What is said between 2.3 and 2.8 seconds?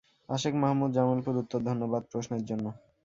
জন্য।